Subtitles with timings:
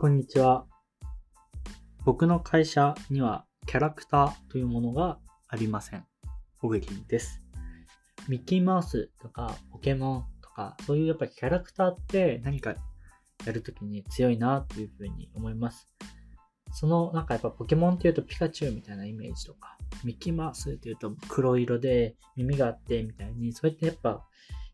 [0.00, 0.64] こんにちは。
[2.04, 6.06] 僕の会社にはキャラクターというものがありません。
[6.60, 7.42] 小栗です。
[8.28, 12.76] ミッキーマウスとかポケモンとか、そういうやっぱキャラクターって何か
[13.44, 15.92] やるときに強いなというふうに思います。
[16.70, 24.24] その、なんかやっぱポケモンっていうとピカチュウみたいなイメージとか、ミッキーマウスっていうと黒色で耳があってみたいに、そうやってやっぱ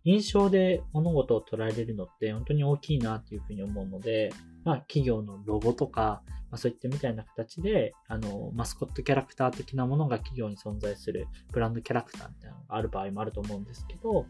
[0.04, 4.32] 印象で物事を捉えれるのって本当に大きいなっていうふうに思うので、
[4.64, 14.26] まあ企業のロゴとか、まあ、そういったみたいな形で、あの、マスコットキャラクター的なものが企業に存在するブランドキャラクターみたいなのがある場合もあると思うんですけど、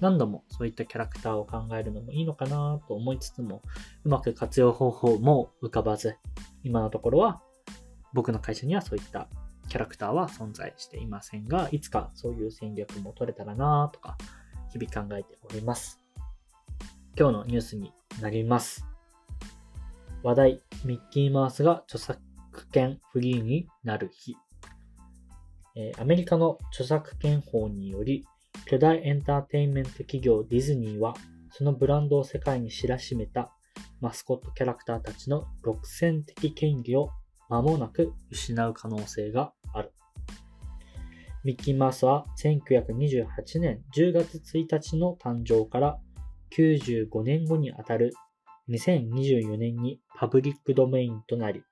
[0.00, 3.62] 何度もそういったキャラクターを考えるのもいいのかなと思いつつも、
[4.04, 6.16] うまく活用方法も浮かばず、
[6.64, 7.40] 今のところは
[8.12, 9.28] 僕の会社にはそういった
[9.68, 14.16] キャラクターは存在していませんが、いつかそういう戦略も取れたらなとか、
[14.74, 16.00] 日々考えております。
[17.16, 18.84] 今日のニュースになります。
[20.24, 22.20] 話題、ミッキーマウスが著作
[22.72, 24.36] 権フリーになる日。
[25.76, 28.26] えアメリカの著作権法により、
[28.66, 31.14] 巨大エンターテインメント企業ディズニーは、
[31.50, 33.52] そのブランドを世界に知らしめた
[34.00, 37.10] マスコットキャラクターたちの独占的権利を
[37.48, 39.92] 間もなく失う可能性がある。
[41.44, 45.98] ミッキーマウスは1928年10月1日の誕生から
[46.56, 48.14] 95年後にあたる
[48.70, 51.62] 2024年にパブリックドメインとなり、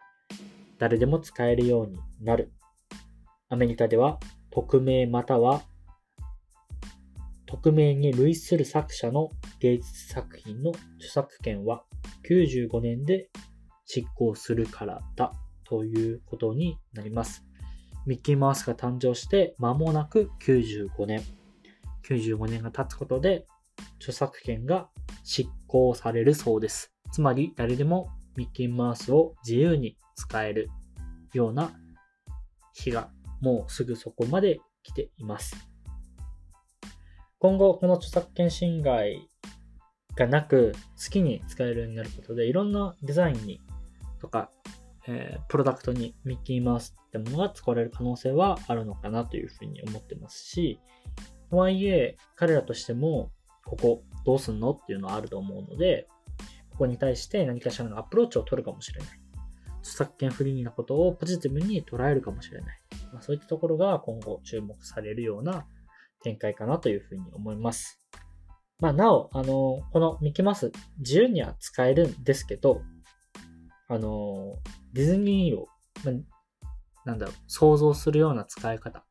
[0.79, 2.53] 誰でも使えるようになる。
[3.49, 5.63] アメリカでは匿名または
[7.47, 11.85] 匿名に類する作者の芸術作品の著作権は
[12.29, 13.31] 95年で
[13.87, 15.33] 執行するからだ
[15.65, 17.43] ということになります。
[18.05, 21.23] ミッキーマウスが誕生して間もなく95年。
[22.05, 23.47] 95年が経つことで
[23.99, 24.89] 著作権が
[25.23, 26.93] 執行されるそうです。
[27.13, 30.71] つまり誰でもミッキーマウスを自由に使える
[31.33, 31.73] ような
[32.75, 33.11] 日が
[33.41, 35.55] もうすぐそこまで来ています。
[37.39, 39.29] 今後この著作権侵害
[40.17, 43.61] がなく好きに使えるようになることでいろんなデザインに
[44.21, 44.51] とか、
[45.07, 50.81] えープロダクトにミッキーマウスってものが使われる可能性はあるのかなというふうに思ってますし、
[51.51, 53.31] とはいえ彼らとしても
[53.65, 56.09] ここどうすんのっていうのはあると思うので、
[56.71, 59.09] ここに対して何かしらのアプローチを取るかもしれない。
[59.81, 62.79] 著作権フリーなことをポジティブに捉えるかもしれない。
[63.13, 65.67] まあ、そういったところが今後注目されるような
[66.23, 68.01] 展開かなというふうに思います。
[68.79, 72.83] まあ、なお、あの、このミッキーマウス自由には使えるんですけど、
[73.89, 74.57] あの、
[74.93, 75.69] ディズニーを、
[76.05, 76.15] まあ
[77.05, 79.05] なんだろう、想像するような使い方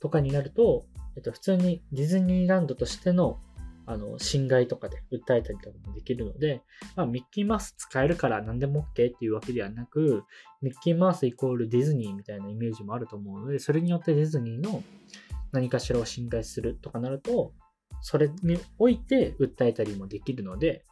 [0.00, 0.86] とかになると、
[1.16, 3.38] えっと、普通にディズニーランドとしての
[3.86, 6.62] あの、侵害とかで訴えたりとかもできるので、
[6.96, 10.24] まあ、ミッキーマウス使えるから何でも OK っていうわけではなく、
[10.62, 14.82] ミッキーマウスイコールディズニーみたいなイメージもあると思うので、それによってディズニーの
[15.52, 17.52] 何かしらを侵害するとかなると、
[18.00, 20.86] それにおいて訴えたりもできるので、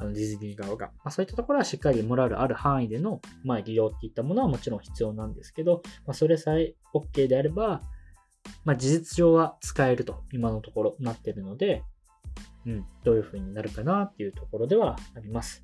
[0.00, 0.86] あのディズニー側が。
[0.86, 7.82] まあ、そういったところはしっかりモラルある範囲での、まあ、利用っていったものはもちろん必要なんですけど、まあ、それさえ OK であれば、
[8.64, 11.82] まあ、事実上は使えると今のところなってるので、
[12.66, 15.62] うん、どういう風になるかなっていうところではあります。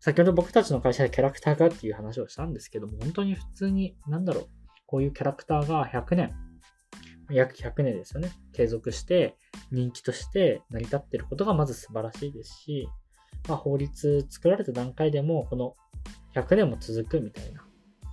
[0.00, 4.48] 先ほど僕たちの会社でキャラクターがっていう話をしたんですけども、本当に普通に、なんだろう、
[4.84, 6.34] こういうキャラクターが100年、
[7.30, 9.36] 約100年ですよね、継続して
[9.72, 12.88] 人気として成り立ってることがまず素晴らしいですし、
[13.48, 15.74] まあ、法律作られた段階でもこの
[16.34, 17.64] 100年も続くみたいな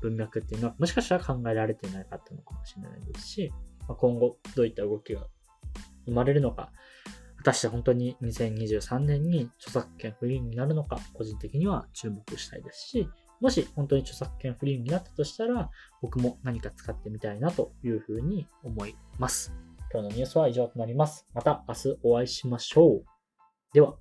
[0.01, 3.51] 文脈っていうのはもしかしたら考えられていなかったのかもしれないですし、
[3.87, 5.27] まあ、今後どういった動きが
[6.05, 6.71] 生まれるのか、
[7.37, 13.09] 果たして本当に2023年に著作権フリーになるのか、個人的には注目したいですし、
[13.39, 15.69] もし本当に著作権フリーになったとしたら、
[16.01, 19.53] 僕も何か使ってみたいなというふうに思います。
[19.91, 21.25] 今日のニュースは以上となります。
[21.33, 23.03] また明日お会いしましょう。
[23.73, 23.95] では。